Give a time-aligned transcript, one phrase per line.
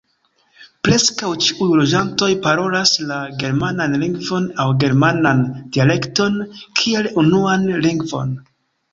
[0.87, 5.43] Preskaŭ ĉiuj loĝantoj parolas la germanan lingvon aŭ germanan
[5.75, 6.39] dialekton
[6.81, 8.33] kiel unuan lingvon.